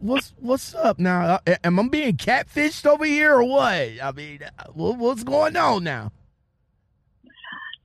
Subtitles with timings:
[0.00, 1.40] what's what's up now?
[1.46, 4.02] Uh, Am I being catfished over here or what?
[4.02, 6.12] I mean, uh, what's going on now?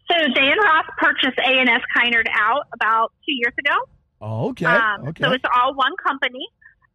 [0.09, 3.75] So Day & Ross purchased A&S Kinard out about two years ago.
[4.21, 4.66] Oh, okay.
[4.66, 5.23] Um, okay.
[5.23, 6.48] So it's all one company.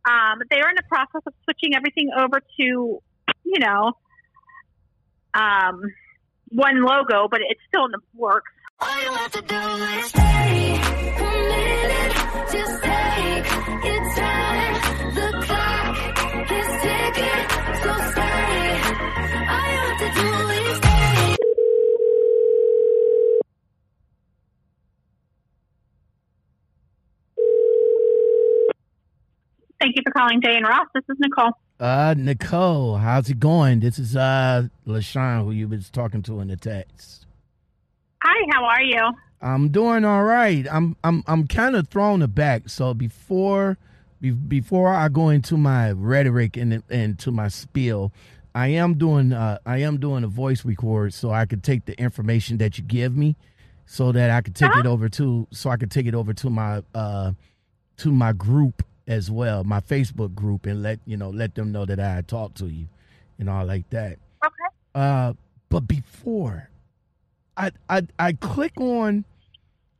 [0.09, 3.93] Um, they're in the process of switching everything over to, you know,
[5.34, 5.82] um,
[6.48, 8.50] one logo, but it's still in the works.
[29.80, 30.86] Thank you for calling Day & Ross.
[30.94, 31.52] This is Nicole.
[31.79, 33.80] Uh, Nicole, how's it going?
[33.80, 37.25] This is uh LaShawn, who you've been talking to in the text.
[38.22, 39.00] Hi, how are you?
[39.41, 40.66] I'm doing all right.
[40.70, 42.68] I'm I'm I'm kind of thrown aback.
[42.68, 43.78] So before
[44.20, 48.12] be, before I go into my rhetoric and into my spiel,
[48.55, 51.98] I am doing uh I am doing a voice record so I could take the
[51.98, 53.36] information that you give me,
[53.86, 56.50] so that I could take it over to so I could take it over to
[56.50, 57.33] my uh
[57.96, 61.84] to my group as well, my Facebook group, and let you know let them know
[61.84, 62.86] that I talked to you
[63.39, 64.19] and all like that.
[64.44, 64.75] Okay.
[64.94, 65.34] Uh,
[65.69, 66.70] but before
[67.56, 69.25] I I I click on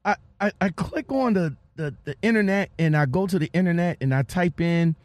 [0.05, 3.99] I, I, I click on the, the, the internet and I go to the internet
[4.01, 4.97] and I type in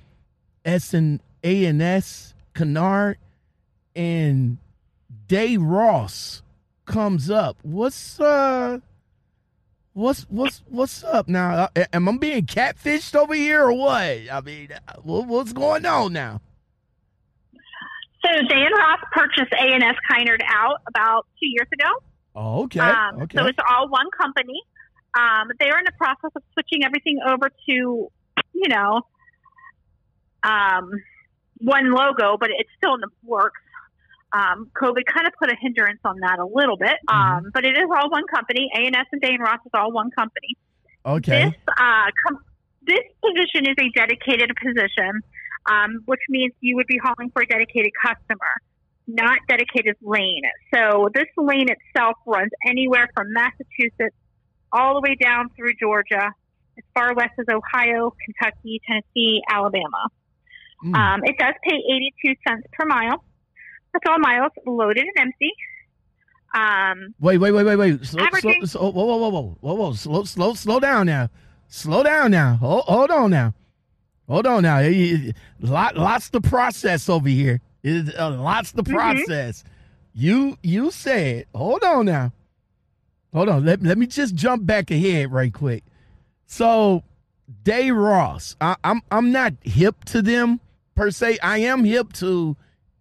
[0.64, 3.18] S and A and S Kennard
[3.96, 4.58] and
[5.28, 6.42] Day Ross
[6.86, 7.58] comes up.
[7.64, 8.80] What's uh
[9.96, 11.70] what's what's what's up now?
[11.76, 13.96] Uh, Am I being catfished over here or what?
[14.32, 16.42] I mean, uh, what's going on now?
[18.24, 21.90] So Day & Ross purchased A&S Kinard out about two years ago.
[22.36, 22.80] Oh, okay.
[22.80, 23.38] Um, okay.
[23.38, 24.62] So it's all one company.
[25.18, 29.02] Um, they're in the process of switching everything over to, you know,
[30.44, 30.92] um,
[31.60, 33.62] one logo, but it's still in the works.
[34.36, 37.78] Um, COVID kind of put a hindrance on that a little bit, um, but it
[37.78, 38.70] is all one company.
[38.76, 40.58] A&S and Day & Ross is all one company.
[41.06, 41.46] okay.
[41.46, 42.44] This uh, com-
[42.86, 45.22] this position is a dedicated position,
[45.72, 48.54] um, which means you would be hauling for a dedicated customer,
[49.08, 50.44] not dedicated lane.
[50.74, 54.16] So this lane itself runs anywhere from Massachusetts
[54.72, 56.30] all the way down through Georgia,
[56.78, 60.10] as far west as Ohio, Kentucky, Tennessee, Alabama.
[60.84, 60.96] Mm.
[60.96, 63.24] Um, it does pay 82 cents per mile.
[63.96, 65.54] That's all miles loaded and empty.
[66.54, 68.06] Um, Wait, wait, wait, wait, wait.
[68.06, 69.94] Slow, slow, Averaging- slow, whoa, whoa, whoa, whoa, whoa, whoa.
[69.94, 71.30] Slow, slow, slow down now.
[71.68, 72.56] Slow down now.
[72.56, 73.54] Hold, hold on now.
[74.28, 74.80] Hold on now.
[75.60, 77.62] Lot, lots to process over here.
[77.84, 79.64] It, uh, lots to process.
[80.14, 81.46] You, you said.
[81.54, 82.32] Hold on now.
[83.34, 83.66] Hold on.
[83.66, 85.84] Let, let me just jump back ahead right quick.
[86.48, 87.04] So,
[87.64, 88.56] Day Ross.
[88.62, 90.60] I, I'm, I'm not hip to them
[90.96, 91.38] per se.
[91.44, 92.56] I am hip to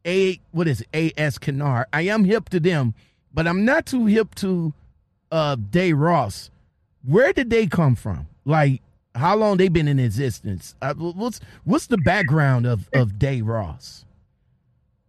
[0.06, 0.88] a what is it?
[0.94, 1.38] A.S.
[1.38, 1.86] Kennard.
[1.92, 2.94] I am hip to them,
[3.32, 4.72] but I'm not too hip to
[5.30, 6.50] uh Day Ross.
[7.06, 8.26] Where did they come from?
[8.44, 8.82] Like
[9.14, 10.74] how long they been in existence?
[10.82, 14.04] Uh, what's what's the background of of Day Ross?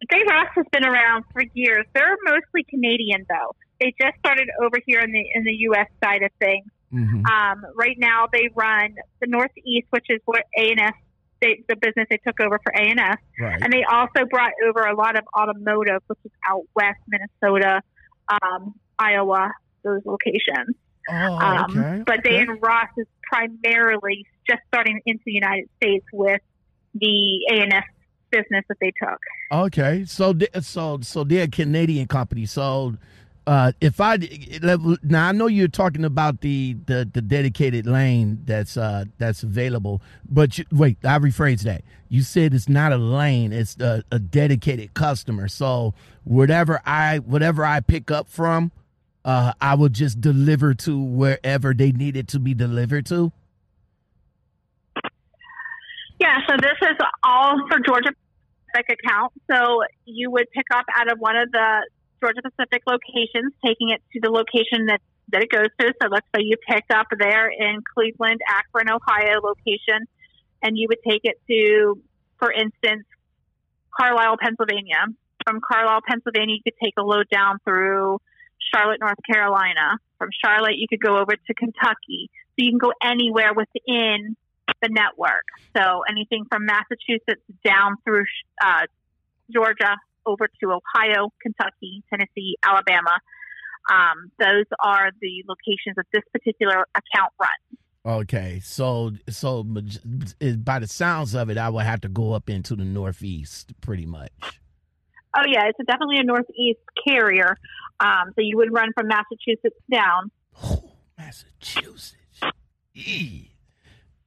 [0.10, 1.86] Day Ross has been around for years.
[1.96, 3.56] They're mostly Canadian, though.
[3.82, 5.88] They just started over here in the in the U.S.
[6.04, 6.66] side of things.
[6.94, 7.28] Mhm.
[7.28, 10.94] Um, right now, they run the Northeast, which is what A and S,
[11.42, 13.62] they, the business they took over for A and S, Right.
[13.62, 17.82] and they also brought over a lot of automotive, which is out west, Minnesota,
[18.30, 19.52] um, Iowa,
[19.84, 20.76] those locations.
[21.10, 22.04] Oh, Um.
[22.06, 22.46] But okay.
[22.46, 26.42] Day & Ross is primarily just starting into the United States with
[26.96, 27.84] the A and S
[28.32, 29.20] business that they took.
[29.52, 32.46] Okay, so so so they're a Canadian company.
[32.46, 32.96] So
[33.48, 34.18] uh, if I
[35.04, 40.02] now I know you're talking about the the, the dedicated lane that's uh, that's available,
[40.28, 41.84] but you, wait, I rephrase that.
[42.10, 45.48] You said it's not a lane; it's a, a dedicated customer.
[45.48, 48.72] So whatever I whatever I pick up from,
[49.24, 53.32] uh, I will just deliver to wherever they need it to be delivered to.
[56.20, 58.10] Yeah, so this is all for Georgia
[58.84, 59.32] account.
[59.50, 61.88] So you would pick up out of one of the
[62.26, 65.00] Georgia Pacific locations, taking it to the location that,
[65.30, 65.94] that it goes to.
[66.02, 70.08] So let's say you picked up there in Cleveland, Akron, Ohio location,
[70.64, 72.02] and you would take it to,
[72.40, 73.06] for instance,
[73.96, 75.06] Carlisle, Pennsylvania.
[75.46, 78.20] From Carlisle, Pennsylvania, you could take a load down through
[78.74, 80.00] Charlotte, North Carolina.
[80.18, 82.32] From Charlotte, you could go over to Kentucky.
[82.58, 84.36] So you can go anywhere within
[84.82, 85.46] the network.
[85.78, 88.26] So anything from Massachusetts down through
[88.64, 88.88] uh,
[89.54, 89.96] Georgia
[90.26, 93.20] over to Ohio, Kentucky, Tennessee, Alabama.
[93.92, 98.22] Um, those are the locations that this particular account runs.
[98.22, 102.76] Okay, so so by the sounds of it, I would have to go up into
[102.76, 104.32] the northeast, pretty much.
[105.36, 107.58] Oh yeah, it's definitely a northeast carrier.
[108.00, 110.32] Um, so you would run from Massachusetts down.
[110.64, 112.16] Oh, Massachusetts.
[112.94, 113.52] Eee.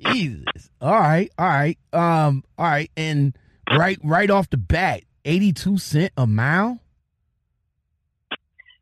[0.00, 0.71] Jesus.
[0.81, 3.37] All right, all right, um, all right, and
[3.71, 6.81] right right off the bat, eighty-two cent a mile.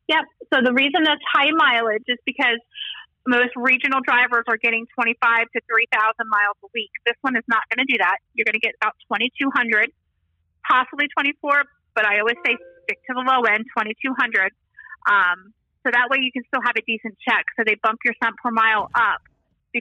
[0.08, 0.24] Yep.
[0.52, 2.62] So the reason that's high mileage is because
[3.26, 5.18] most regional drivers are getting 25
[5.50, 6.90] to 3,000 miles a week.
[7.04, 8.22] This one is not going to do that.
[8.34, 9.90] You're going to get about 2,200,
[10.62, 12.54] possibly 24, but I always say
[12.86, 14.54] stick to the low end, 2,200.
[15.10, 15.50] Um,
[15.82, 17.46] so that way you can still have a decent check.
[17.58, 19.22] So they bump your cent per mile up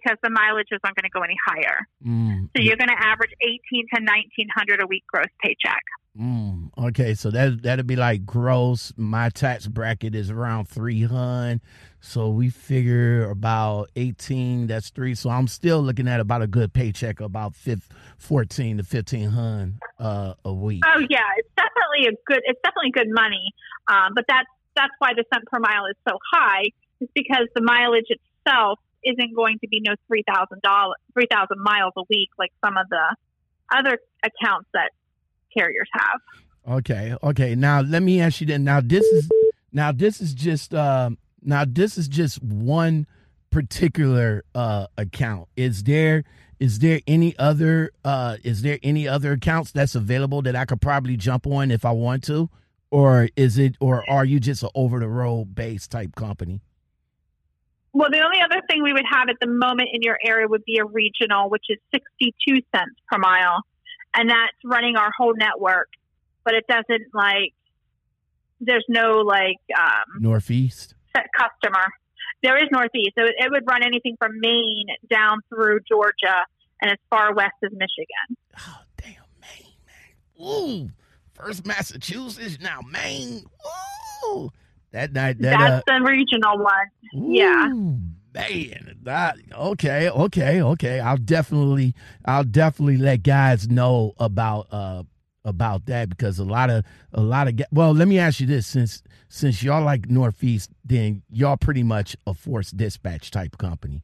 [0.02, 1.78] because the mileages aren't going to go any higher.
[2.06, 3.60] Mm, So you're going to average 18
[3.96, 5.82] to 1,900 a week gross paycheck.
[6.20, 8.94] mm, okay, so that that'd be like gross.
[8.98, 11.60] My tax bracket is around three hundred,
[12.00, 14.68] so we figure about eighteen.
[14.68, 15.14] That's three.
[15.16, 19.74] So I'm still looking at about a good paycheck, about fif- fourteen to fifteen hundred
[20.00, 20.84] uh, a week.
[20.86, 22.42] Oh yeah, it's definitely a good.
[22.46, 23.52] It's definitely good money.
[23.90, 26.64] Um, but that's that's why the cent per mile is so high.
[27.02, 31.62] Is because the mileage itself isn't going to be no three thousand dollars, three thousand
[31.62, 33.16] miles a week like some of the
[33.74, 34.92] other accounts that
[35.56, 36.20] carriers have.
[36.68, 37.56] Okay, okay.
[37.56, 38.60] Now let me ask you that.
[38.60, 39.30] Now this is
[39.72, 43.06] now this is just um now this is just one
[43.52, 45.48] particular uh account.
[45.56, 46.24] Is there
[46.60, 50.82] is there any other uh is there any other accounts that's available that I could
[50.82, 52.50] probably jump on if I want to?
[52.92, 56.62] Or is it or are you just an over the road based type company?
[57.96, 60.66] Well, the only other thing we would have at the moment in your area would
[60.66, 63.64] be a regional, which is sixty-two cents per mile,
[64.14, 65.88] and that's running our whole network.
[66.44, 67.54] But it doesn't like.
[68.60, 70.96] There's no like um, Northeast?
[71.16, 71.86] set customer.
[72.44, 73.12] There is Northeast.
[73.18, 76.44] So it would run anything from Maine down through Georgia
[76.82, 78.38] and as far west as Michigan.
[78.60, 80.48] Oh damn Maine, man.
[80.48, 80.92] Ooh.
[81.34, 83.46] First Massachusetts, now Maine.
[84.28, 84.52] Ooh.
[84.96, 86.88] That that that uh, That's the regional one.
[87.12, 87.68] Yeah.
[88.34, 88.98] Man.
[89.04, 91.00] That, okay, okay, okay.
[91.02, 91.94] I'll definitely,
[92.24, 95.04] I'll definitely let guys know about uh
[95.44, 98.68] about that because a lot of a lot of well, let me ask you this:
[98.68, 104.02] since since y'all like Northeast, then y'all pretty much a force dispatch type company.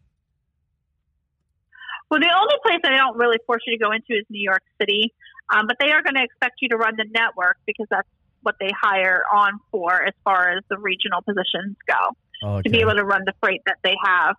[2.09, 4.43] Well, the only place that they don't really force you to go into is New
[4.43, 5.13] York City,
[5.53, 8.09] um, but they are going to expect you to run the network because that's
[8.43, 12.63] what they hire on for as far as the regional positions go Okay.
[12.63, 14.35] to be able to run the freight that they have.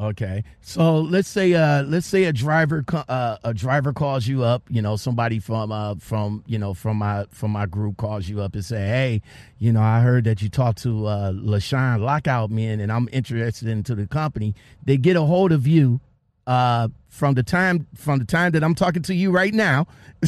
[0.00, 0.42] Okay.
[0.62, 4.80] So let's say uh let's say a driver uh, a driver calls you up, you
[4.80, 8.54] know, somebody from uh from you know from my from my group calls you up
[8.54, 9.22] and say, "Hey,
[9.58, 13.68] you know, I heard that you talked to uh LaShawn Lockout Men and I'm interested
[13.68, 16.00] into the company." They get a hold of you
[16.46, 19.86] uh from the time from the time that I'm talking to you right now.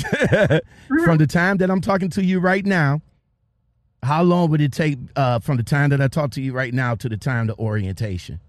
[1.05, 3.01] from the time that I'm talking to you right now.
[4.03, 6.75] How long would it take uh from the time that I talk to you right
[6.75, 8.41] now to the time the orientation?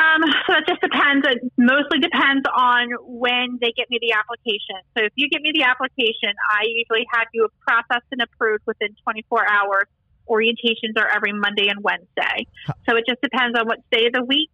[0.00, 1.26] Um, so it just depends.
[1.28, 4.80] It mostly depends on when they get me the application.
[4.96, 8.96] So if you get me the application, I usually have you processed and approved within
[9.04, 9.84] 24 hours.
[10.28, 12.46] Orientations are every Monday and Wednesday.
[12.88, 14.48] So it just depends on what day of the week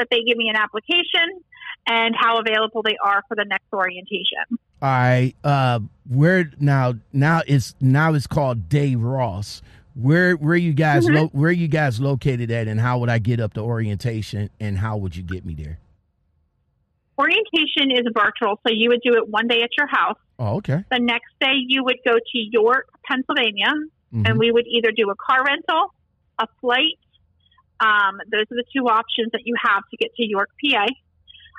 [0.00, 1.40] that they give me an application
[1.86, 4.58] and how available they are for the next orientation.
[4.82, 5.34] All right.
[5.44, 6.94] Uh, where now?
[7.12, 9.62] Now it's now it's called Day Ross.
[9.94, 11.14] Where where you guys Mhm.
[11.14, 14.78] lo- where you guys located at, and how would I get up to orientation, and
[14.78, 15.78] how would you get me there?
[17.18, 20.16] Orientation is virtual, so you would do it one day at your house.
[20.38, 20.84] Oh, okay.
[20.90, 23.72] The next day, you would go to York, Pennsylvania,
[24.14, 24.26] Mhm.
[24.28, 25.92] and we would either do a car rental,
[26.38, 26.96] a flight.
[27.80, 30.86] Um, those are the two options that you have to get to York, PA.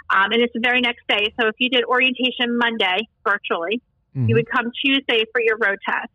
[0.09, 1.33] Um, and it's the very next day.
[1.39, 3.81] So if you did orientation Monday virtually,
[4.15, 4.29] Mhm.
[4.29, 6.11] you would come Tuesday for your road test,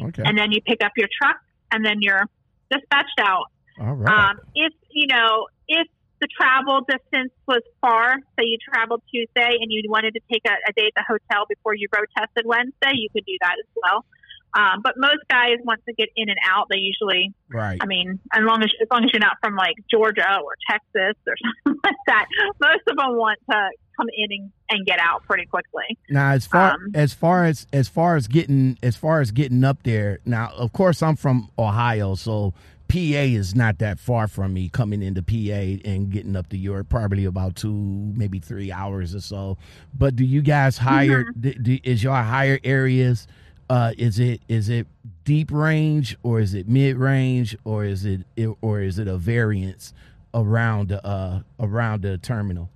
[0.00, 0.22] okay.
[0.24, 1.36] and then you pick up your truck,
[1.70, 2.24] and then you're
[2.70, 3.46] dispatched out.
[3.80, 4.30] All right.
[4.30, 5.86] Um, if you know if
[6.20, 10.54] the travel distance was far, say you traveled Tuesday and you wanted to take a,
[10.68, 13.68] a day at the hotel before you road tested Wednesday, you could do that as
[13.82, 14.06] well.
[14.54, 17.78] Um, but most guys, once they get in and out, they usually, right.
[17.80, 21.16] I mean, as long as as long as you're not from like Georgia or Texas
[21.26, 21.34] or
[21.64, 22.26] something like that,
[22.60, 25.98] most of them want to come in and, and get out pretty quickly.
[26.08, 29.64] Now, as far um, as far as as far as getting as far as getting
[29.64, 30.20] up there.
[30.24, 32.54] Now, of course, I'm from Ohio, so
[32.88, 34.68] PA is not that far from me.
[34.68, 39.20] Coming into PA and getting up to York, probably about two, maybe three hours or
[39.20, 39.58] so.
[39.96, 41.24] But do you guys hire?
[41.38, 43.26] d d is your hire areas?
[43.68, 44.86] Uh, is it is it
[45.24, 48.20] deep range or is it mid range or is it
[48.60, 49.94] or is it a variance
[50.34, 52.68] around uh around the terminal?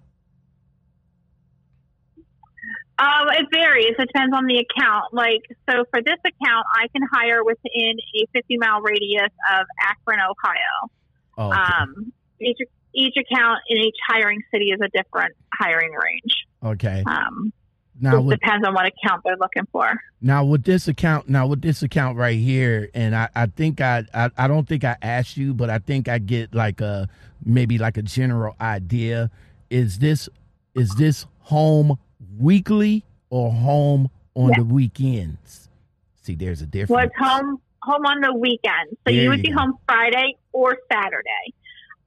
[2.99, 3.95] Um, it varies.
[3.97, 5.15] It depends on the account.
[5.15, 10.19] Like, so for this account, I can hire within a 50 mile radius of Akron,
[10.19, 10.91] Ohio.
[11.37, 11.61] Oh, okay.
[11.61, 12.59] Um, each
[12.95, 16.47] each account in each hiring city is a different hiring range.
[16.65, 17.05] okay.
[17.07, 17.53] Um,
[18.01, 19.93] Now it with depends on what account they're looking for.
[20.21, 24.05] now with this account now with this account right here, and I I think I
[24.15, 27.09] I, I don't think I asked you, but I think I get like a
[27.45, 29.31] maybe like a general idea.
[29.71, 30.29] Is this
[30.75, 31.99] is this home
[32.39, 34.59] weekly or home on Yeah.
[34.59, 35.69] the weekends?
[36.23, 36.91] See, there's a difference.
[36.91, 39.59] Well, it's home home on the weekend, so There you you would be go.
[39.61, 41.55] home Friday or Saturday.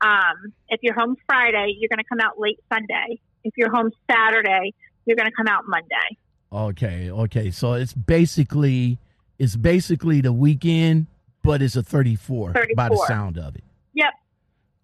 [0.02, 3.20] Um, if you're home Friday, you're going to come out late Sunday.
[3.44, 4.74] If you're home Saturday,
[5.06, 6.18] you're going to come out Monday.
[6.54, 7.52] Okay, okay.
[7.52, 9.00] So it's basically
[9.40, 11.08] it's basically the weekend,
[11.44, 13.64] but it's a 34, by the sound of it.
[13.94, 14.14] Yep,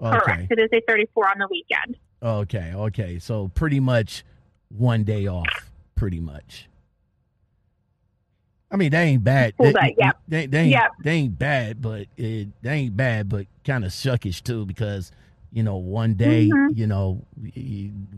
[0.02, 0.18] Okay.
[0.20, 0.52] correct.
[0.52, 1.98] It is a 34 on the weekend.
[2.24, 3.20] Okay, okay.
[3.20, 4.24] So pretty much
[4.70, 6.68] one day off, pretty much.
[8.72, 9.54] I mean, they ain't bad.
[9.56, 10.20] Full they, day, yep.
[10.28, 10.92] they, they ain't, Yep.
[11.04, 15.12] they ain't bad, but it, they ain't bad, but kind of suckish too because
[15.52, 16.76] you know one day, Mhm.
[16.78, 17.22] you know,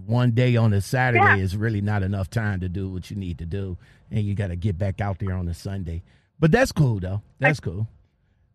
[0.06, 1.36] one day on a Saturday Yeah.
[1.38, 3.78] is really not enough time to do what you need to do,
[4.12, 6.02] and you got to get back out there on a Sunday.
[6.40, 7.22] But that's cool though.
[7.40, 7.88] That's cool.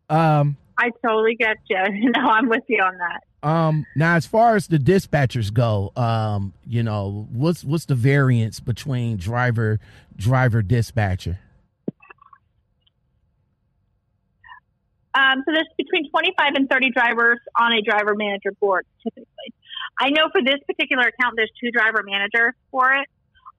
[0.09, 2.11] Um, I totally get you.
[2.17, 3.49] No, I'm with you on that.
[3.49, 8.59] um, now as far as the dispatchers go, um, you know, what's what's the variance
[8.61, 9.79] between driver
[10.17, 11.39] driver dispatcher?
[15.15, 19.55] Um, so there's between 25 and 30 drivers on a driver manager board typically.
[19.99, 23.09] I know for this particular account, there's two driver managers for it,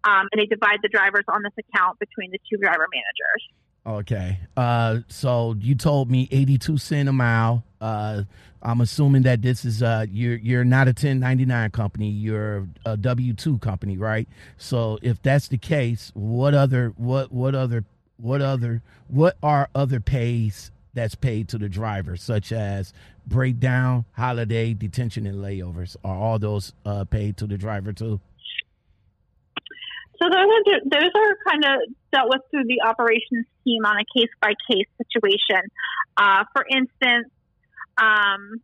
[0.04, 3.44] um, and they divide the drivers on this account between the two driver managers.
[3.88, 4.40] Okay.
[4.58, 7.64] Uh, so you told me eighty-two cent a mile.
[7.80, 8.24] Uh,
[8.62, 12.10] I'm assuming that this is uh, you're you're not a 1099 company.
[12.10, 14.28] You're a W two company, right?
[14.58, 17.86] So if that's the case, what other what what other
[18.18, 22.94] what other what are other pays that's paid to the driver, such as
[23.28, 25.96] breakdown, holiday, detention, and layovers?
[26.04, 28.20] Are all those uh, paid to the driver too?
[30.22, 34.06] So those are those are kind of dealt with through the operations team on a
[34.18, 35.62] case by case situation.
[36.18, 37.30] Uh, for instance,
[37.98, 38.62] um,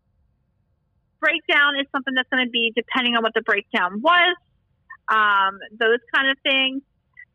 [1.19, 4.35] breakdown is something that's going to be depending on what the breakdown was.
[5.09, 6.81] Um, those kind of things.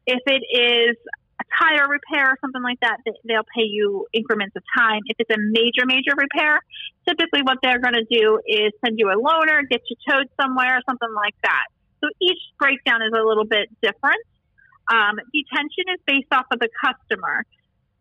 [0.07, 0.97] If it is
[1.41, 5.03] a tire repair or something like that, they- they'll pay you increments of time.
[5.07, 6.61] If it's a major, major repair,
[7.07, 10.79] typically what they're going to do is send you a loaner, get you towed somewhere,
[10.79, 11.67] or something like that.
[12.01, 14.23] So each breakdown is a little bit different.
[14.89, 17.45] Um, detention is based off of the customer.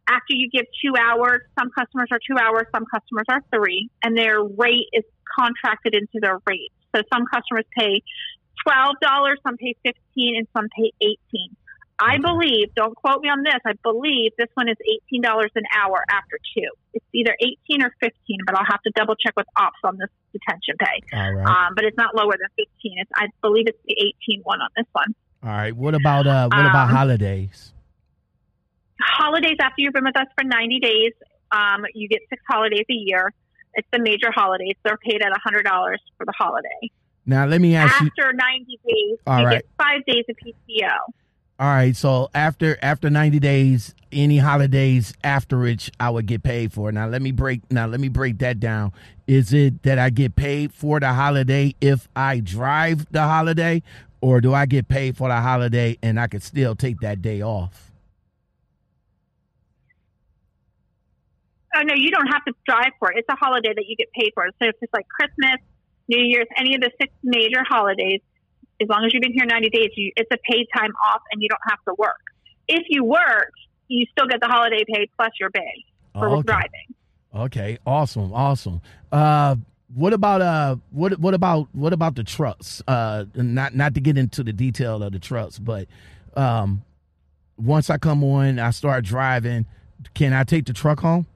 [0.08, 4.16] After you give two hours, some customers are two hours, some customers are three, and
[4.16, 5.04] their rate is
[5.38, 6.72] contracted into their rate.
[6.96, 8.02] So some customers pay
[8.64, 11.56] twelve dollars, some pay fifteen, and some pay eighteen.
[11.98, 15.64] I believe, don't quote me on this, I believe this one is eighteen dollars an
[15.76, 16.68] hour after two.
[16.94, 20.10] It's either eighteen or fifteen, but I'll have to double check with ops on this
[20.34, 21.18] detention pay.
[21.18, 21.46] All right.
[21.48, 22.68] Um, but it's not lower than 15.
[22.98, 23.96] It's, I believe it's the
[24.28, 25.16] 18 one on this one.
[25.44, 25.76] All right.
[25.76, 27.72] What about uh what about um, holidays?
[29.00, 31.14] Holidays, after you've been with us for 90 days,
[31.52, 33.34] um, you get six holidays a year.
[33.76, 34.76] It's the major holidays.
[34.84, 35.64] They're paid at $100
[36.18, 36.92] for the holiday.
[37.26, 38.08] Now let me ask you.
[38.08, 39.54] After 90 days, All you right.
[39.56, 40.94] get five days of PTO.
[41.58, 46.74] All right, so after after 90 days, any holidays after which I would get paid
[46.74, 46.92] for.
[46.92, 48.92] Now let me break now let me break that down.
[49.26, 53.84] Is it that I get paid for the holiday if I drive the holiday
[54.20, 57.42] or do I get paid for the holiday and I could still take that day
[57.42, 57.92] off?
[61.78, 63.18] Oh, no, you don't have to drive for it.
[63.18, 64.48] It's a holiday that you get paid for.
[64.62, 65.58] So if it's like Christmas,
[66.08, 68.22] New Year's, any of the six major holidays,
[68.82, 71.42] as long as you've been here 90 days, you, it's a paid time off and
[71.42, 72.22] you don't have to work.
[72.68, 73.52] If you work,
[73.88, 76.42] you still get the holiday pay plus your pay for okay.
[76.44, 76.96] driving.
[77.34, 78.82] Okay, awesome, awesome.
[79.12, 79.58] Uh
[79.94, 82.82] what about uh what what about what about the trucks?
[82.88, 85.88] Uh not not to get into the detail of the trucks, but
[86.36, 86.84] um
[87.58, 89.66] once I come on, I start driving,
[90.14, 91.28] can I take the truck home?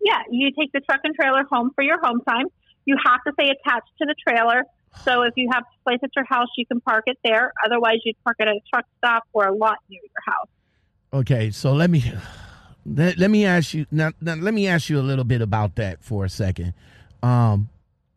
[0.00, 2.46] Yeah, you take the truck and trailer home for your home time.
[2.84, 4.62] You have to stay attached to the trailer.
[5.04, 7.52] So if you have a place at your house, you can park it there.
[7.64, 10.48] Otherwise, you'd park it at a truck stop or a lot near your house.
[11.12, 12.12] Okay, so let me
[12.84, 15.76] let, let me ask you now, now let me ask you a little bit about
[15.76, 16.74] that for a second.
[17.22, 17.68] Um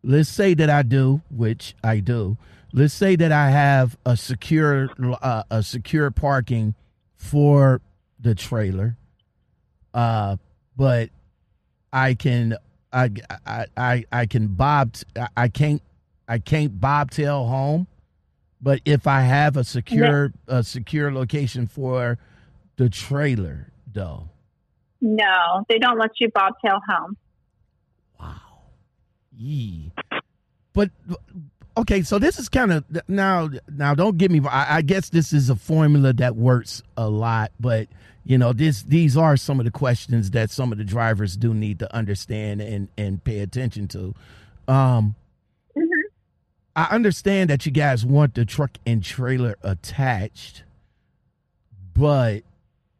[0.02, 2.36] let's say that I do, which I do.
[2.72, 4.88] Let's say that I have a secure
[5.22, 6.74] uh, a secure parking
[7.16, 7.80] for
[8.18, 8.96] the trailer.
[9.94, 10.36] Uh
[10.76, 11.10] but
[11.92, 12.56] I can
[12.92, 13.10] I
[13.46, 15.82] I I, I can bob I- I can't
[16.30, 17.88] I can't bobtail home,
[18.60, 22.18] but if I have a secure a secure location for
[22.76, 24.28] the trailer though.
[25.00, 27.16] No, they don't let you bobtail home.
[28.20, 28.36] Wow.
[29.36, 29.90] Yee.
[30.72, 30.90] But
[31.76, 33.50] okay, so this is kind of now.
[33.68, 34.40] Now, don't get me.
[34.48, 37.88] I, I guess this is a formula that works a lot, but
[38.24, 41.54] you know, this these are some of the questions that some of the drivers do
[41.54, 44.14] need to understand and and pay attention to.
[44.68, 45.16] Um.
[46.76, 50.62] I understand that you guys want the truck and trailer attached,
[51.94, 52.42] but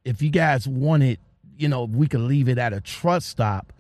[0.05, 1.21] if you guys want it,
[1.57, 3.73] you know, we could leave it at a truck stop.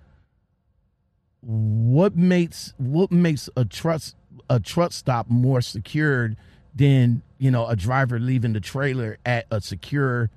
[1.40, 4.02] What makes what makes a truck
[4.48, 6.36] a truck stop more secured
[6.74, 10.30] than you know a driver leaving the trailer at a secure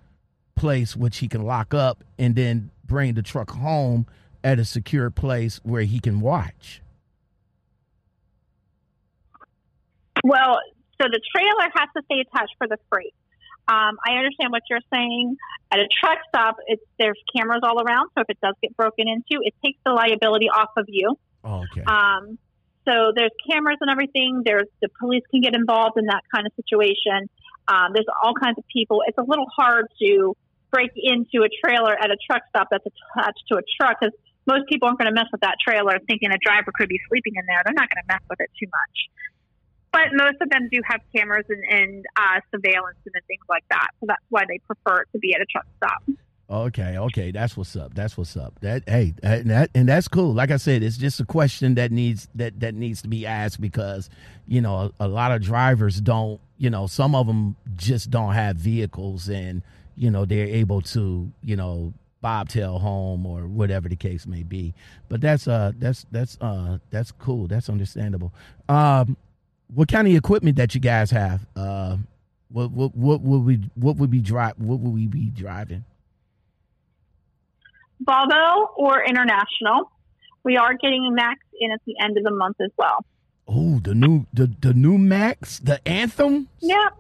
[0.55, 4.05] place which he can lock up and then bring the truck home
[4.43, 6.82] at a secure place where he can watch.
[10.23, 10.59] Well,
[11.01, 13.13] so the trailer has to stay attached for the freight.
[13.67, 15.37] Um, I understand what you're saying.
[15.71, 19.07] At a truck stop, it's there's cameras all around, so if it does get broken
[19.07, 21.17] into, it takes the liability off of you.
[21.43, 21.83] Oh, okay.
[21.83, 22.37] Um,
[22.85, 24.43] so there's cameras and everything.
[24.43, 27.29] There's the police can get involved in that kind of situation.
[27.67, 29.03] Um, there's all kinds of people.
[29.07, 30.35] It's a little hard to
[30.71, 34.13] break into a trailer at a truck stop that's attached to a truck because
[34.45, 37.33] most people aren't going to mess with that trailer thinking a driver could be sleeping
[37.35, 37.61] in there.
[37.63, 38.95] They're not going to mess with it too much.
[39.93, 43.89] But most of them do have cameras and, and uh, surveillance and things like that.
[44.00, 46.03] So that's why they prefer to be at a truck stop.
[46.50, 47.93] Okay, okay, that's what's up.
[47.93, 48.59] That's what's up.
[48.59, 50.33] That hey, and that and that's cool.
[50.33, 53.62] Like I said, it's just a question that needs that that needs to be asked
[53.62, 54.09] because
[54.47, 56.41] you know a, a lot of drivers don't.
[56.57, 59.62] You know, some of them just don't have vehicles, and
[59.95, 64.73] you know they're able to you know bobtail home or whatever the case may be.
[65.09, 67.47] But that's uh that's that's uh that's cool.
[67.47, 68.34] That's understandable.
[68.67, 69.17] Um,
[69.73, 71.45] what kind of equipment that you guys have?
[71.55, 71.97] Uh,
[72.49, 75.83] what what what would we what would be drive what would we be driving?
[78.03, 79.91] Volvo or International.
[80.43, 83.05] We are getting Macks in at the end of the month as well.
[83.47, 86.47] Oh, the new the the new Macks, the Anthem.
[86.59, 86.93] Yep,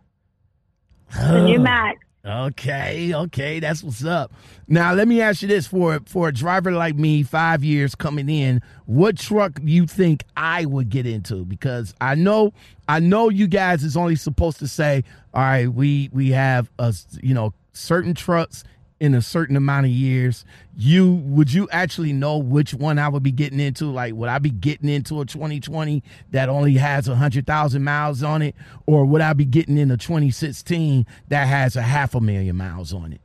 [1.15, 2.05] the new Macks.
[2.25, 4.31] Okay, okay, that's what's up.
[4.69, 8.29] Now let me ask you this: for for a driver like me, five years coming
[8.29, 11.43] in, what truck do you think I would get into?
[11.43, 12.53] Because I know
[12.87, 16.93] I know you guys is only supposed to say, all right, we we have a
[17.21, 18.63] you know certain trucks
[18.99, 20.45] in a certain amount of years.
[20.75, 23.85] You would you actually know which one I would be getting into?
[23.85, 28.23] Like, would I be getting into a 2020 that only has a hundred thousand miles
[28.23, 32.21] on it, or would I be getting in a 2016 that has a half a
[32.21, 33.21] million miles on it?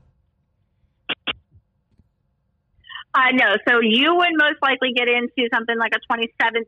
[3.15, 3.57] I know.
[3.67, 6.63] So you would most likely get into something like a 2017,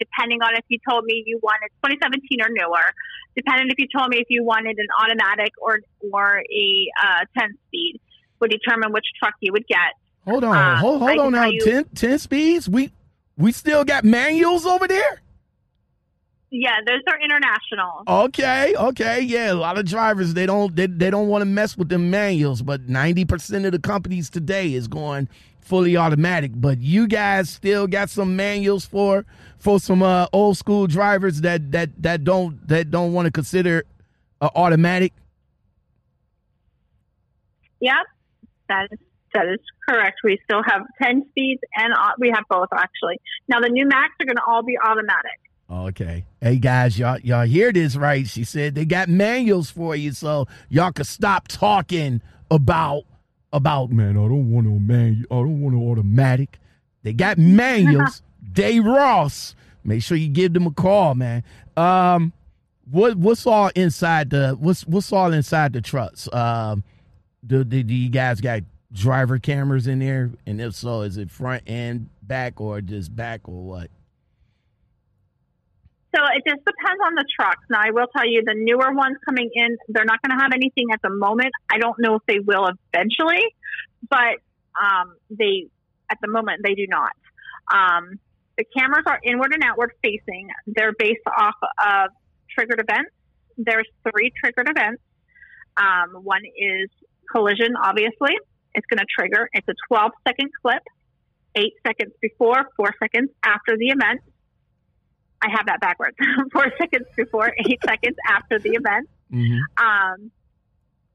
[0.00, 2.90] depending on if you told me you wanted 2017 or newer.
[3.36, 5.80] Depending if you told me if you wanted an automatic or
[6.12, 6.66] or a
[7.00, 8.00] uh, 10 speed,
[8.42, 9.78] would determine which truck you would get.
[10.26, 11.46] Hold on, Uh, hold, hold on now.
[11.46, 12.68] you- 10, 10 speeds.
[12.68, 12.92] We
[13.38, 15.22] we still got manuals over there.
[16.50, 18.02] Yeah, those are international.
[18.06, 19.52] Okay, okay, yeah.
[19.52, 22.60] A lot of drivers they don't they, they don't want to mess with them manuals,
[22.60, 25.28] but ninety percent of the companies today is going
[25.62, 26.50] fully automatic.
[26.54, 29.24] But you guys still got some manuals for
[29.58, 33.84] for some uh, old school drivers that that that don't that don't want to consider
[34.42, 35.14] uh, automatic.
[37.80, 37.94] Yep,
[38.68, 38.98] that is
[39.34, 40.20] that is correct.
[40.22, 43.18] We still have 10 speeds and we have both actually.
[43.48, 45.40] Now the new Macks are going to all be automatic.
[45.70, 46.26] Okay.
[46.40, 48.26] Hey guys, y'all y'all hear this right?
[48.26, 52.20] She said they got manuals for you, so y'all can stop talking
[52.50, 53.04] about
[53.54, 54.10] about man.
[54.10, 55.24] I don't want no manual.
[55.30, 56.58] I don't want no automatic.
[57.02, 58.22] They got manuals.
[58.52, 59.54] Dave Ross.
[59.84, 61.42] Make sure you give them a call, man.
[61.76, 62.32] Um,
[62.90, 66.28] what what's all inside the what's what's all inside the trucks?
[66.32, 66.84] Um,
[67.46, 70.30] do, do, do you guys got driver cameras in there?
[70.46, 73.90] And if so, is it front and back or just back or what?
[76.14, 77.64] So it just depends on the trucks.
[77.70, 80.52] Now, I will tell you, the newer ones coming in, they're not going to have
[80.52, 81.52] anything at the moment.
[81.70, 83.42] I don't know if they will eventually,
[84.10, 84.36] but
[84.78, 85.68] um, they,
[86.10, 87.12] at the moment, they do not.
[87.72, 88.18] Um,
[88.58, 90.48] the cameras are inward and outward facing.
[90.66, 92.10] They're based off of
[92.50, 93.10] triggered events.
[93.56, 95.02] There's three triggered events.
[95.78, 96.90] Um, one is
[97.32, 98.36] collision, obviously.
[98.74, 99.48] It's going to trigger.
[99.52, 100.82] It's a 12 second clip,
[101.54, 104.20] eight seconds before, four seconds after the event.
[105.42, 106.16] I have that backwards.
[106.52, 109.08] Four seconds before, eight seconds after the event.
[109.32, 109.84] Mm-hmm.
[109.84, 110.30] Um,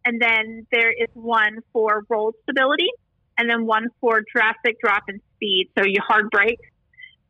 [0.03, 2.89] and then there is one for roll stability,
[3.37, 5.69] and then one for drastic drop in speed.
[5.77, 6.59] So you hard brake,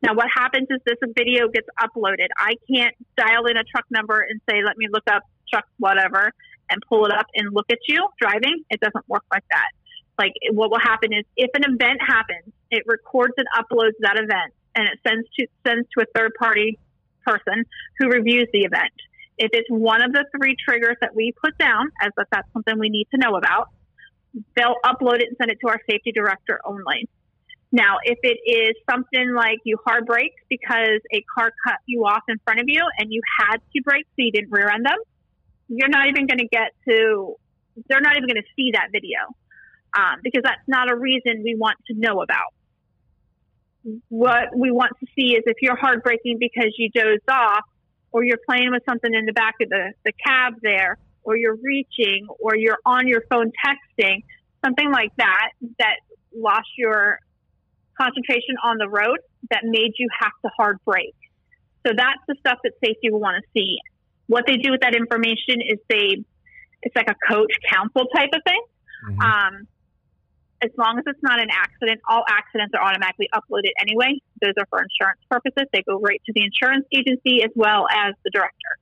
[0.02, 2.28] Now, what happens is this video gets uploaded.
[2.36, 6.32] I can't dial in a truck number and say, let me look up truck whatever
[6.70, 8.64] and pull it up and look at you driving.
[8.70, 9.68] It doesn't work like that.
[10.18, 14.52] Like what will happen is if an event happens, it records and uploads that event
[14.74, 16.78] and it sends to sends to a third party
[17.24, 17.64] person
[17.98, 18.92] who reviews the event.
[19.38, 22.78] If it's one of the three triggers that we put down, as if that's something
[22.78, 23.68] we need to know about,
[24.56, 27.08] they'll upload it and send it to our safety director only.
[27.70, 32.22] Now, if it is something like you hard brake because a car cut you off
[32.28, 34.98] in front of you and you had to brake so you didn't rear end them,
[35.68, 37.36] you're not even going to get to,
[37.88, 39.18] they're not even going to see that video
[39.96, 42.52] um, because that's not a reason we want to know about.
[44.08, 47.64] What we want to see is if you're hard braking because you dozed off
[48.10, 51.56] or you're playing with something in the back of the, the cab there or you're
[51.62, 54.24] reaching or you're on your phone texting,
[54.64, 55.96] something like that, that
[56.34, 57.18] lost your
[58.00, 59.18] concentration on the road
[59.50, 61.14] that made you have to hard brake.
[61.86, 63.78] So that's the stuff that safety will want to see.
[64.28, 66.22] What they do with that information is they,
[66.82, 68.62] it's like a coach counsel type of thing.
[69.08, 69.20] Mhm.
[69.20, 69.68] Um,
[70.60, 74.18] as long as it's not an accident, all accidents are automatically uploaded anyway.
[74.42, 75.64] Those are for insurance purposes.
[75.72, 78.72] They go right to the insurance agency as well as the director.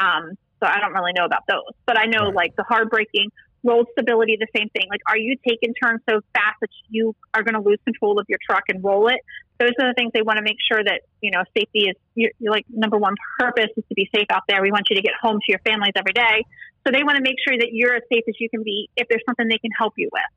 [0.00, 2.34] Um, so I don't really know about those, but I know Right.
[2.34, 3.30] like the hard braking,
[3.64, 4.86] road stability, the same thing.
[4.88, 8.26] Like, are you taking turns so fast that you are going to lose control of
[8.28, 9.20] your truck and roll it?
[9.64, 11.96] Those are the things they want to make sure that you know safety is
[12.40, 14.60] like number one purpose is to be safe out there.
[14.60, 16.44] We want you to get home to your families every day,
[16.84, 18.90] so they want to make sure that you're as safe as you can be.
[18.96, 20.32] If there's something they can help you with.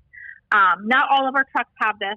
[0.51, 2.15] Um, not all of our trucks have this.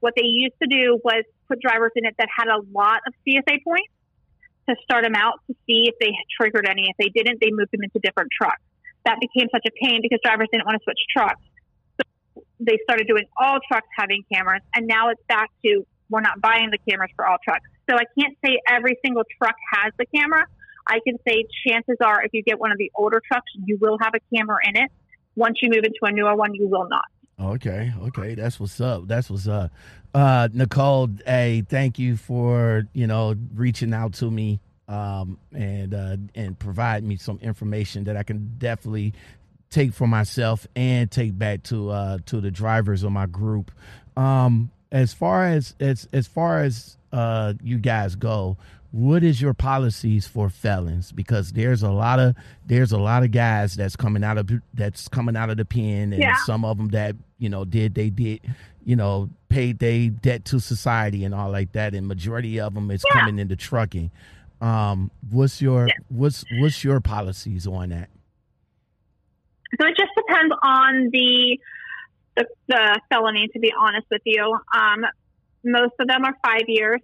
[0.00, 3.14] What they used to do was put drivers in it that had a lot of
[3.22, 3.94] CSA points
[4.68, 6.10] to start them out to see if they
[6.40, 6.90] triggered any.
[6.90, 8.62] If they didn't, they moved them into different trucks.
[9.04, 11.40] That became such a pain because drivers didn't want to switch trucks.
[11.96, 16.40] So they started doing all trucks having cameras, and now it's back to we're not
[16.40, 17.64] buying the cameras for all trucks.
[17.88, 20.44] So I can't say every single truck has the camera.
[20.86, 23.98] I can say chances are if you get one of the older trucks, you will
[24.02, 24.90] have a camera in it.
[25.36, 27.04] Once you move into a newer one, you will not.
[27.40, 29.06] Okay, okay, that's what's up.
[29.06, 29.70] That's what's up.
[30.12, 36.16] Uh, Nicole, hey, thank you for you know reaching out to me um, and uh,
[36.34, 39.14] and provide me some information that I can definitely
[39.70, 43.70] take for myself and take back to uh, to the drivers of my group.
[44.16, 48.56] Um, as far as as as far as uh, you guys go,
[48.92, 51.12] what is your policies for felons?
[51.12, 52.34] Because there's a lot of
[52.66, 56.12] there's a lot of guys that's coming out of that's coming out of the pen,
[56.12, 56.36] and Yeah.
[56.44, 58.40] some of them that you know did they did
[58.84, 62.90] you know paid their debt to society and all like that, and majority of them
[62.90, 63.20] is Yeah.
[63.20, 64.10] coming into trucking.
[64.60, 65.94] Um, what's your Yeah.
[66.08, 68.08] what's what's your policies on that?
[69.80, 71.58] So it just depends on the
[72.36, 73.48] the, the felony.
[73.52, 75.04] To be honest with you, um,
[75.64, 77.00] most of them are five years.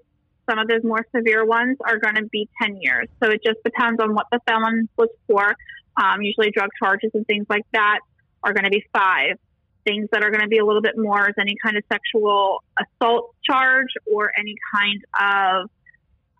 [0.49, 3.09] Some of those more severe ones are going to be ten years.
[3.23, 5.55] So it just depends on what the felon was for.
[5.97, 8.01] Um, usually, drug charges and things like that
[8.43, 9.39] are going to be five.
[9.85, 12.63] Things that are going to be a little bit more is any kind of sexual
[12.79, 15.71] assault charge or any kind of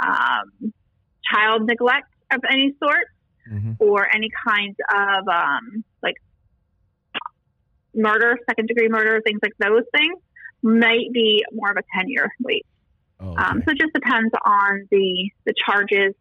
[0.05, 0.73] um,
[1.33, 3.07] child neglect of any sort
[3.49, 3.75] Mm-hmm.
[3.79, 6.17] or any kind of um, like
[7.97, 10.19] murder, second degree murder, things like those things
[10.63, 12.67] might be more of a 10 year wait.
[13.21, 13.43] Okay.
[13.43, 16.15] Um, so it just depends on the, the charges,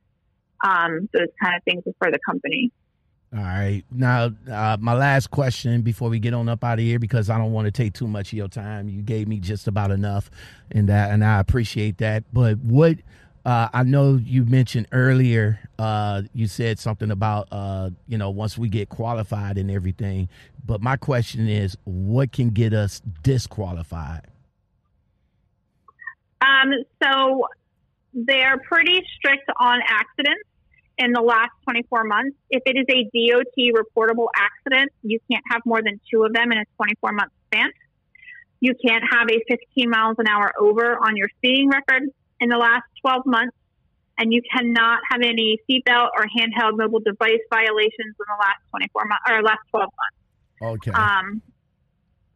[0.64, 2.72] um, those kind of things for the company.
[3.36, 3.84] All right.
[3.92, 7.38] Now, uh, my last question before we get on up out of here, because I
[7.38, 8.88] don't want to take too much of your time.
[8.88, 10.32] You gave me just about enough,
[10.72, 12.24] and that, and I appreciate that.
[12.32, 12.98] But what
[13.46, 18.58] uh, I know you mentioned earlier, uh, you said something about uh, you know once
[18.58, 20.30] we get qualified and everything.
[20.66, 24.26] But my question is, what can get us disqualified?
[26.42, 26.72] Um,
[27.04, 27.48] so
[28.14, 30.48] they're pretty strict on accidents
[30.98, 32.36] in the last 24 months.
[32.50, 36.52] If it is a DOT reportable accident, you can't have more than two of them
[36.52, 37.70] in a 24 month span.
[38.60, 42.10] You can't have a 15 miles an hour over on your speeding record
[42.46, 43.58] in the last 12 months.
[44.18, 49.06] And you cannot have any seatbelt or handheld mobile device violations in the last 24
[49.12, 50.20] months or last 12 months
[50.62, 50.92] Okay.
[50.92, 51.42] um,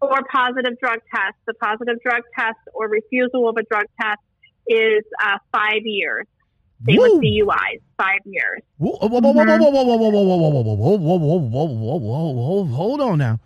[0.01, 1.37] or positive drug test.
[1.47, 4.19] The positive drug test or refusal of a drug test
[4.67, 6.27] is uh, five years.
[6.85, 7.19] Same Woo.
[7.19, 8.61] with DUIs, five years.
[8.77, 11.37] Whoa, whoa, whoa, whoa, whoa, whoa, whoa, whoa, whoa, whoa, whoa, whoa, whoa, whoa, whoa,
[11.37, 13.39] whoa, whoa, whoa, whoa, whoa, hold on now.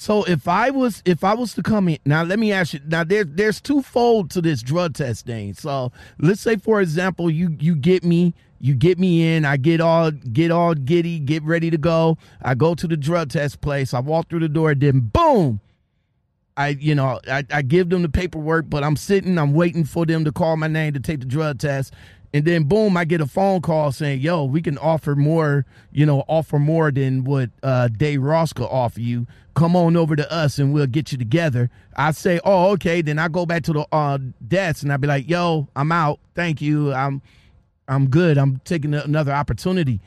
[0.00, 2.80] So if I was if I was to come in now, let me ask you.
[2.86, 5.52] Now there's there's twofold to this drug test thing.
[5.52, 9.44] So let's say for example, you you get me you get me in.
[9.44, 12.16] I get all get all giddy, get ready to go.
[12.40, 13.92] I go to the drug test place.
[13.92, 14.74] I walk through the door.
[14.74, 15.60] Then boom,
[16.56, 20.06] I you know I, I give them the paperwork, but I'm sitting, I'm waiting for
[20.06, 21.92] them to call my name to take the drug test.
[22.32, 26.06] And then boom, I get a phone call saying, "Yo, we can offer more, you
[26.06, 29.26] know, offer more than what uh, Dave Ross could offer you.
[29.54, 33.18] Come on over to us, and we'll get you together." I say, "Oh, okay." Then
[33.18, 36.20] I go back to the uh, desk, and I be like, "Yo, I'm out.
[36.36, 36.92] Thank you.
[36.92, 37.20] I'm,
[37.88, 38.38] I'm good.
[38.38, 40.00] I'm taking another opportunity."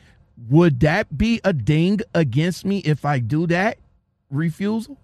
[0.50, 3.78] Would that be a ding against me if I do that
[4.32, 4.98] refusal?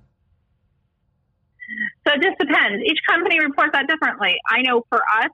[2.08, 2.84] So it just depends.
[2.84, 4.36] Each company reports that differently.
[4.48, 5.30] I know for us,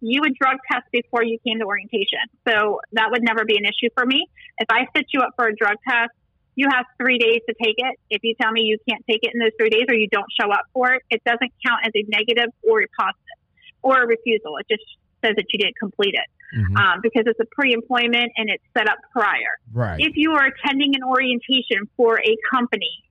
[0.00, 2.18] you would drug test before you came to orientation.
[2.48, 4.26] So that would never be an issue for me.
[4.58, 6.10] If I set you up for a drug test,
[6.56, 7.98] you have three days to take it.
[8.10, 10.26] If you tell me you can't take it in those three days or you don't
[10.38, 13.38] show up for it, it doesn't count as a negative or a positive
[13.82, 14.56] or a refusal.
[14.58, 14.82] It just
[15.24, 16.26] says that you didn't complete it
[16.58, 16.76] Mhm.
[16.76, 19.58] um, because it's a pre employment and it's set up prior.
[19.72, 20.00] right.
[20.00, 23.04] If you are attending an orientation for a company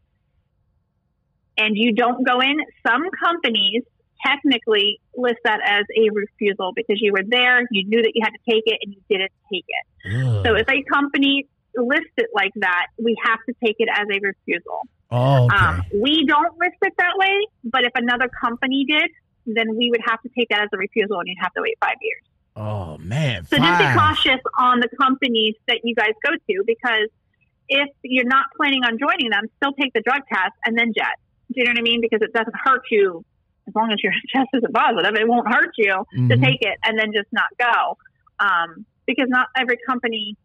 [1.58, 3.84] and you don't go in, some companies
[4.26, 8.32] technically list that as a refusal because you were there, you knew that you had
[8.32, 10.16] to take it, and you didn't take it.
[10.16, 10.46] Ugh.
[10.46, 14.20] So if a company lists it like that, we have to take it as a
[14.20, 14.82] refusal.
[15.12, 15.56] oh, okay.
[15.56, 19.10] Um, we don't list it that way, but if another company did,
[19.46, 21.78] then we would have to take that as a refusal, and you'd have to wait
[21.82, 22.24] five years.
[22.56, 23.46] oh man.
[23.46, 27.10] So just be cautious on the companies that you guys go to because
[27.70, 31.18] if you're not planning on joining them, still take the drug test and then jet.
[31.54, 32.02] Do you know what I mean?
[32.02, 33.24] Because it doesn't hurt you
[33.70, 35.14] as long as your test isn't positive.
[35.16, 36.44] It won't hurt you to Mhm.
[36.44, 37.98] take it and then just not go.
[38.40, 40.36] Um, because not every company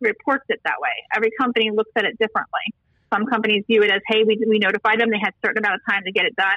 [0.00, 0.90] reports it that way.
[1.14, 2.66] Every company looks at it differently.
[3.12, 5.10] Some companies view it as, hey, we, we notified them.
[5.10, 6.56] They had a certain amount of time to get it done.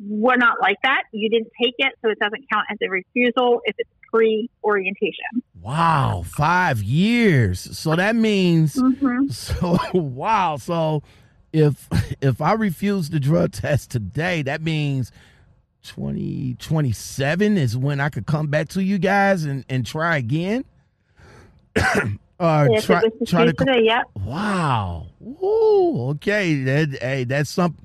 [0.00, 1.04] We're not like that.
[1.12, 5.42] You didn't take it, so it doesn't count as a refusal if it's pre orientation.
[5.62, 7.60] Wow, five years.
[7.78, 9.26] So that means Mm-hmm.
[9.30, 10.56] so wow.
[10.56, 11.04] So
[11.54, 11.88] if
[12.20, 15.12] if I refuse the drug test today, that means
[15.84, 20.64] 2027 is when I could come back to you guys and, and try again.
[22.40, 24.06] Uh, or If try it was the try to today, yep.
[24.16, 25.06] Wow.
[25.22, 26.64] Ooh, okay.
[26.64, 27.76] That hey, that's some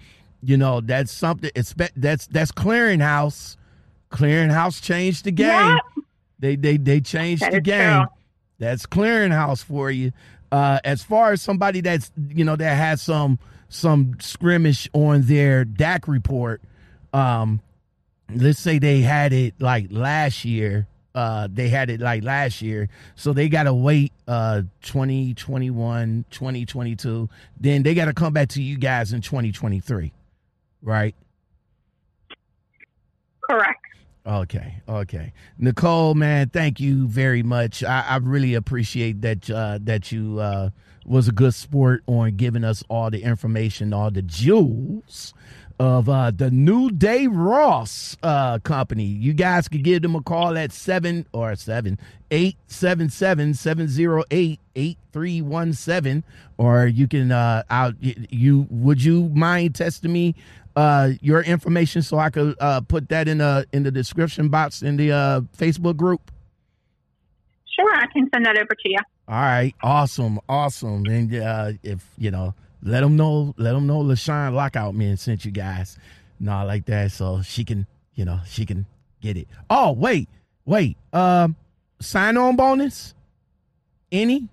[0.41, 1.51] you know, that's something
[1.95, 3.57] that's that's clearinghouse.
[4.11, 5.47] Clearinghouse changed the game.
[5.47, 6.05] Yep.
[6.39, 8.01] They they they changed That the game.
[8.01, 8.07] true.
[8.57, 10.11] That's clearinghouse for you.
[10.51, 15.63] Uh as far as somebody that's you know that has some some skirmish on their
[15.65, 16.61] DAC report,
[17.13, 17.61] um
[18.33, 22.87] let's say they had it like last year uh they had it like last year
[23.15, 27.27] so they gotta wait uh 2021 2022
[27.59, 30.13] then they gotta come back to you guys in 2023
[30.83, 31.15] right
[33.49, 33.83] Correct.
[34.25, 40.11] Okay okay nicole man thank you very much i, I really appreciate that uh that
[40.11, 40.69] you uh
[41.05, 45.33] was a good sport on giving us all the information all the jewels
[45.79, 49.05] of uh, the New Day Ross uh, company.
[49.05, 51.97] You guys could give them a call at seven or seven
[52.31, 56.23] eight seven seven seven zero eight eight three one seven,
[56.57, 60.35] or you can uh, out you would you mind testing me
[60.75, 64.81] uh, your information so I could uh, put that in the in the description box
[64.81, 66.31] in the uh, Facebook group.
[67.75, 68.97] Sure, I can send that over to you.
[69.27, 71.05] All right, awesome, awesome.
[71.05, 72.53] And uh, if you know,
[72.83, 75.97] let them know, let them know Lashawn Lockout Man sent you guys,
[76.39, 78.85] not like that, so she can, you know, she can
[79.21, 79.47] get it.
[79.69, 80.29] Oh, wait,
[80.65, 81.55] wait, um,
[81.99, 83.13] sign on bonus,
[84.11, 84.47] any?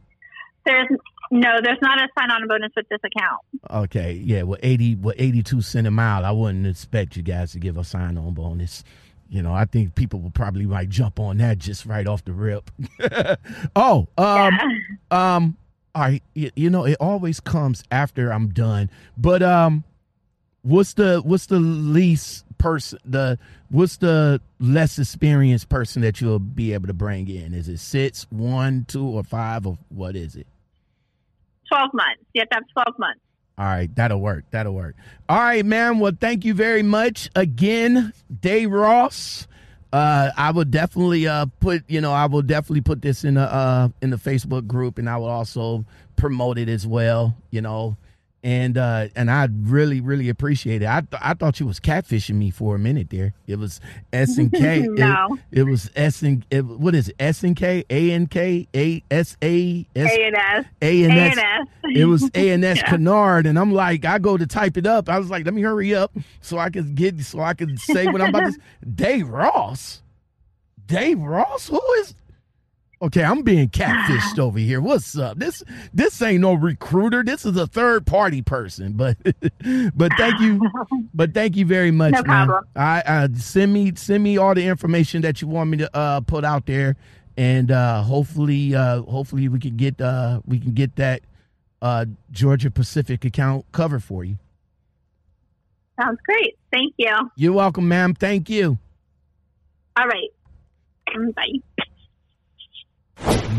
[0.65, 0.89] There's
[1.31, 3.41] no, there's not a sign on bonus with this account.
[3.85, 6.25] Okay, yeah, well, eighty, well, eighty-two cent a mile.
[6.25, 8.85] I wouldn't expect you guys to give a sign on bonus.
[9.29, 12.33] You know, I think people will probably might jump on that just right off the
[12.33, 12.71] rip.
[13.77, 14.59] oh, um.
[15.11, 15.37] yeah.
[15.37, 15.57] Um,
[15.97, 18.91] all right, you, you know, it always comes after I'm done.
[19.17, 19.83] But um,
[20.61, 23.39] what's the what's the least person the
[23.71, 27.55] what's the less experienced person that you'll be able to bring in?
[27.55, 30.47] Is it six, one, two, or five, or what is it?
[31.69, 32.23] 12 months.
[32.35, 33.21] You have to have 12 months.
[33.59, 34.45] All right, that'll work.
[34.51, 34.97] That'll work.
[35.29, 35.99] All right, man.
[35.99, 39.47] Well, thank you very much again, Day Ross.
[39.93, 43.43] Uh, I will definitely uh put you know I will definitely put this in the
[43.43, 47.35] uh in the Facebook group, and I will also promote it as well.
[47.51, 47.97] You know,
[48.47, 50.87] and uh and I really really appreciate it.
[50.89, 53.35] I th- I thought you was catfishing me for a minute there.
[53.49, 53.81] It was
[54.13, 54.83] S and K.
[54.85, 55.37] It- No.
[55.51, 57.17] It, was S and it, what is it?
[57.19, 60.65] S and K, A and K, A S A S A and S.
[60.81, 61.67] A and S.
[61.93, 65.09] it was A and S Canard, and I'm like, I go to type it up.
[65.09, 68.07] I was like, let me hurry up so I can get so I can say
[68.07, 68.59] what I'm about to.
[68.95, 70.03] Dave Ross,
[70.87, 72.15] Dave Ross, who is?
[73.03, 74.81] Okay, I'm being catfished over here.
[74.81, 75.39] What's up?
[75.39, 77.23] This this ain't no recruiter.
[77.23, 78.95] This is a third party person.
[78.95, 79.19] But
[79.95, 80.61] but thank you,
[81.15, 82.47] but thank you very much, No man.
[82.47, 82.65] problem.
[82.75, 86.21] I uh, send me send me all the information that you want me to uh,
[86.23, 86.97] put out there,
[87.37, 91.21] and uh, hopefully uh, hopefully we can get uh, we can get that
[91.83, 94.39] uh, Georgia Pacific account covered for you.
[96.01, 96.57] Sounds great.
[96.73, 97.15] Thank you.
[97.37, 98.15] You're welcome, ma'am.
[98.15, 98.79] Thank you.
[99.99, 100.31] All right.
[101.35, 101.85] Bye.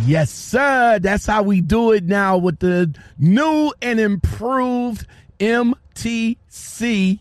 [0.05, 0.99] Yes, sir.
[0.99, 5.05] That's how we do it now with the new and improved
[5.39, 7.19] MTC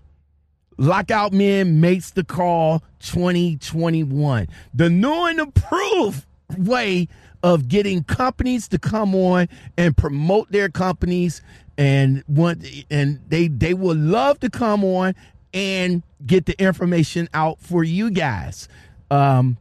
[0.78, 4.46] Lockout Men Makes the Call 2021.
[4.74, 7.08] The new and improved way
[7.42, 11.42] of getting companies to come on and promote their companies
[11.78, 15.14] and want and they they would love to come on
[15.52, 18.68] and get the information out for you guys.
[19.10, 19.58] Um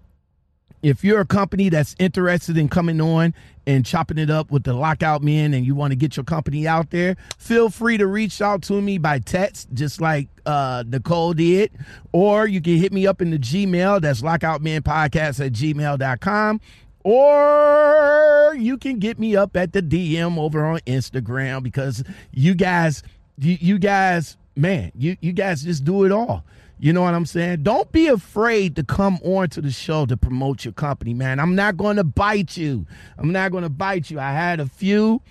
[0.86, 3.34] if you're a company that's interested in coming on
[3.65, 6.67] and chopping it up with the lockout men and you want to get your company
[6.67, 11.34] out there, feel free to reach out to me by text, just like uh, Nicole
[11.34, 11.71] did.
[12.12, 16.62] Or you can hit me up in the Gmail, that's lockoutmenpodcast at gmail.com.
[17.04, 23.02] Or you can get me up at the DM over on Instagram because you guys,
[23.39, 26.43] you, you guys, man, you, you guys just do it all.
[26.77, 27.63] You know what I'm saying?
[27.63, 31.39] Don't be afraid to come on to the show to promote your company, man.
[31.39, 32.85] I'm not going to bite you.
[33.17, 34.19] I'm not going to bite you.
[34.19, 35.21] I had a few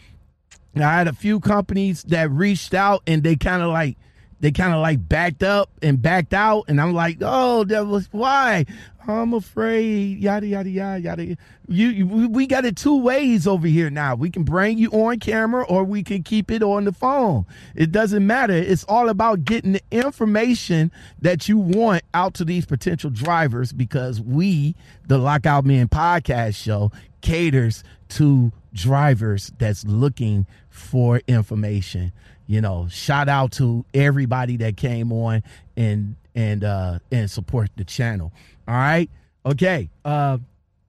[0.76, 3.96] I had a few companies that reached out and they kind of like
[4.44, 8.10] they kind of like backed up and backed out and I'm like, "Oh, that was
[8.12, 8.66] why."
[9.08, 11.36] I'm afraid yada yada yada yada.
[11.66, 14.14] You, you we- got it two ways over here now.
[14.16, 17.46] We can bring you on camera or we can keep it on the phone.
[17.74, 18.52] It doesn't matter.
[18.52, 24.20] It's all about getting the information that you want out to these potential drivers because
[24.20, 24.74] we,
[25.06, 32.12] the Lockout Men podcast show, caters to drivers that's looking for information.
[32.46, 35.42] You know, shout out to everybody that came on
[35.76, 38.32] and and uh and support the channel.
[38.68, 39.10] All right.
[39.46, 39.88] Okay.
[40.04, 40.38] Uh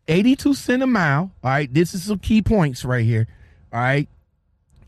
[0.08, 1.32] 82 cent a mile.
[1.44, 1.74] All right.
[1.74, 3.28] This is some key points right here.
[3.74, 4.08] All right.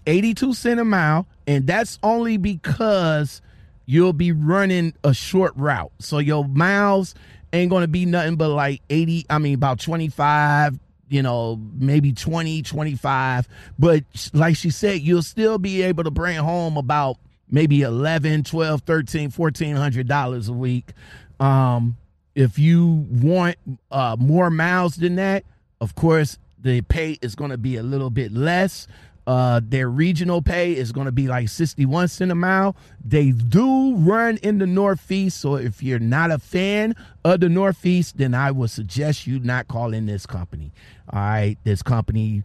[0.05, 1.27] 82 cent a mile.
[1.47, 3.41] And that's only because
[3.85, 5.91] you'll be running a short route.
[5.99, 7.15] So your miles
[7.53, 10.77] ain't to be nothing but like 80, I mean, about 25,
[11.09, 13.47] you know, maybe 20, 25.
[13.79, 17.17] But like she said, you'll still be able to bring home about
[17.49, 20.91] maybe 11, 12, 13, 1400 dollars a week.
[21.39, 21.97] Um,
[22.35, 23.57] if you want
[23.91, 25.43] uh, more miles than that,
[25.81, 28.87] of course, the pay is going to be a little bit less.
[29.27, 32.77] Uh, their regional pay is going to be like 61 cent a mile.
[33.03, 35.41] They do run in the Northeast.
[35.41, 39.67] So if you're not a fan of the Northeast, then I would suggest you not
[39.67, 40.71] call in this company.
[41.11, 41.57] All right.
[41.65, 42.41] This company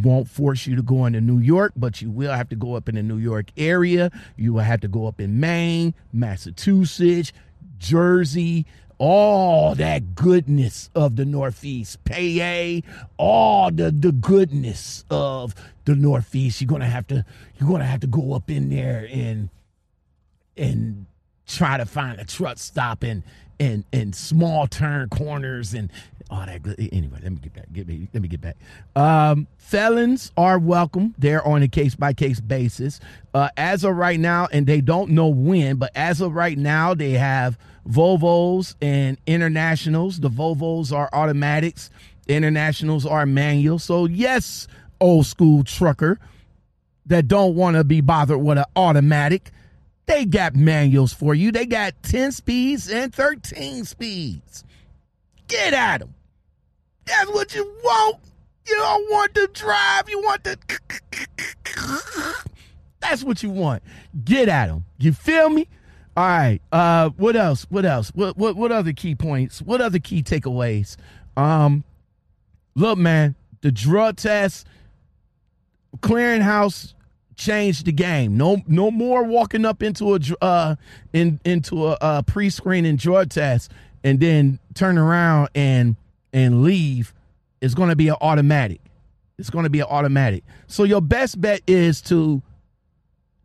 [0.00, 2.88] won't force you to go into New York, but you will have to go up
[2.88, 4.12] in the New York area.
[4.36, 7.32] You will have to go up in Maine, Massachusetts,
[7.78, 8.64] Jersey,
[9.04, 12.78] all that goodness of the Northeast, PA,
[13.16, 16.60] all the the goodness of the Northeast.
[16.60, 17.24] You're gonna have to
[17.58, 19.48] you're gonna have to go up in there and
[20.56, 21.06] and
[21.48, 23.24] try to find a truck stop and
[23.58, 25.90] and and small turn corners and
[26.30, 28.56] all that good anyway let me get back get me let me get back.
[28.94, 31.16] Um felons are welcome.
[31.18, 33.00] They're on a case by case basis.
[33.34, 36.94] Uh as of right now and they don't know when but as of right now
[36.94, 41.90] they have volvos and internationals the volvos are automatics
[42.28, 44.68] internationals are manual so yes
[45.00, 46.18] old school trucker
[47.06, 49.50] that don't want to be bothered with an automatic,
[50.06, 51.52] they got manuals for you.
[51.52, 54.64] They got 10 speeds and 13 speeds.
[55.48, 56.14] Get at them.
[57.04, 58.16] That's what you want.
[58.66, 60.08] You don't want to drive.
[60.08, 60.56] You want to.
[63.00, 63.82] That's what you want.
[64.24, 64.84] Get at them.
[64.98, 65.68] You feel me?
[66.16, 66.60] All right.
[66.70, 67.66] Uh, what else?
[67.70, 68.10] What else?
[68.14, 69.62] What what what other key points?
[69.62, 70.96] What other key takeaways?
[71.36, 71.84] Um,
[72.74, 74.66] look, man, the drug test
[75.98, 76.94] clearinghouse
[77.36, 78.36] changed the game.
[78.36, 80.76] No, no more walking up into a uh
[81.12, 83.70] in into a, uh pre-screening drug test
[84.04, 85.96] and then turn around and
[86.32, 87.14] and leave.
[87.60, 88.80] It's going to be an automatic.
[89.38, 90.44] It's going to be an automatic.
[90.66, 92.42] So your best bet is to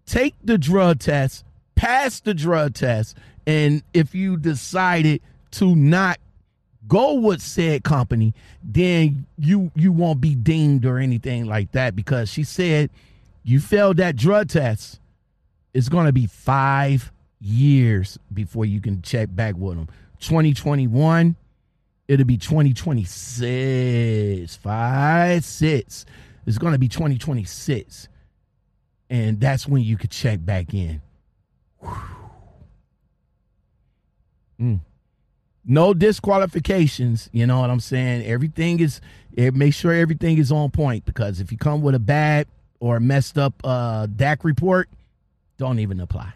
[0.06, 1.46] take the drug test,
[1.78, 3.16] pass the drug test,
[3.46, 5.22] and if you decided
[5.52, 6.20] to not
[6.88, 12.30] go with said company, then you you won't be deemed or anything like that because
[12.30, 12.90] she said
[13.44, 15.00] you failed that drug test.
[15.74, 19.88] It's going to be five years before you can check back with them.
[20.20, 21.36] 2021,
[22.08, 24.56] it'll be 2026.
[24.56, 26.06] Five, six.
[26.48, 28.08] It's going to be 2026.
[29.10, 31.02] And that's when you could check back in.
[34.60, 34.80] Mm.
[35.66, 37.30] No disqualifications.
[37.32, 38.26] You know what I'm saying?
[38.26, 39.02] Everything is,
[39.38, 42.48] eh, make sure everything is on point because if you come with a bad
[42.80, 44.90] or messed up uh, DAC report,
[45.58, 46.34] don't even apply.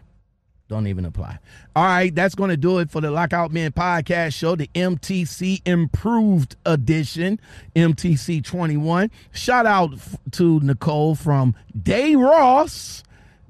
[0.68, 1.38] Don't even apply.
[1.76, 5.60] All right, that's going to do it for the Lockout Men podcast show, the MTC
[5.66, 7.38] Improved Edition,
[7.76, 9.10] MTC 21.
[9.32, 9.90] Shout out
[10.32, 13.02] to Nicole from Day Ross.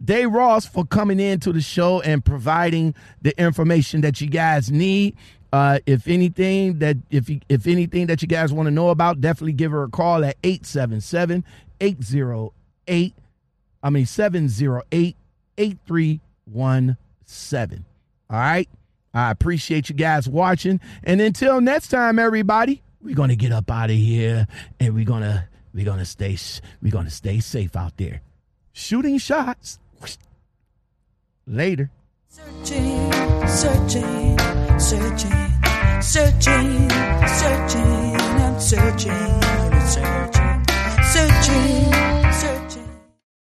[0.05, 5.17] Day Ross for coming into the show and providing the information that you guys need.
[5.53, 9.21] Uh, if anything that if you, if anything that you guys want to know about,
[9.21, 11.45] definitely give her a call at 877
[11.81, 13.15] 808
[13.83, 15.17] I mean 708
[15.59, 17.85] 8317.
[18.31, 18.69] All right?
[19.15, 20.81] I appreciate you guys watching.
[21.05, 24.47] And until next time everybody, we're going to get up out of here
[24.81, 26.39] and we're going to we're going to stay
[26.81, 28.23] we're going to stay safe out there.
[28.73, 29.79] Shooting shots.
[31.47, 31.91] Later.
[32.29, 33.13] Searching,
[33.47, 34.39] searching,
[34.79, 36.91] searching, searching,
[37.29, 39.43] searching, I'm searching,
[39.87, 40.65] searching,
[41.13, 41.92] searching.